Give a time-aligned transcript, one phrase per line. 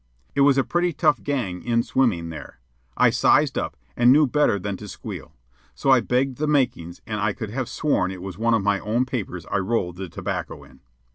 [0.33, 2.59] It was a pretty tough gang in swimming there.
[2.97, 5.35] I sized up, and knew better than to squeal.
[5.75, 8.79] So I begged "the makings," and I could have sworn it was one of my
[8.79, 10.79] own papers I rolled the tobacco in.